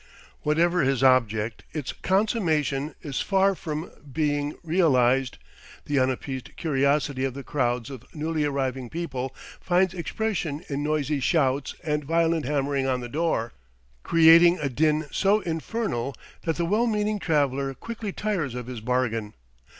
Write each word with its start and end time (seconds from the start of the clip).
Whatever 0.41 0.81
his 0.81 1.03
object, 1.03 1.63
its 1.73 1.91
consummation 1.93 2.95
is 3.03 3.21
far 3.21 3.53
from 3.53 3.91
being 4.11 4.55
realized; 4.63 5.37
the 5.85 5.99
unappeased 5.99 6.57
curiosity 6.57 7.23
of 7.23 7.35
the 7.35 7.43
crowds 7.43 7.91
of 7.91 8.05
newly 8.15 8.43
arriving 8.43 8.89
people 8.89 9.35
finds 9.59 9.93
expression 9.93 10.63
in 10.67 10.81
noisy 10.81 11.19
shouts 11.19 11.75
and 11.83 12.03
violent 12.03 12.45
hammering 12.45 12.87
on 12.87 13.01
the 13.01 13.09
door, 13.09 13.53
creating 14.01 14.57
a 14.59 14.69
din 14.69 15.05
so 15.11 15.41
infernal 15.41 16.15
that 16.45 16.55
the 16.55 16.65
well 16.65 16.87
meaning 16.87 17.19
traveller 17.19 17.75
quickly 17.75 18.11
tires 18.11 18.55
of 18.55 18.65
his 18.65 18.81
bargain. 18.81 19.35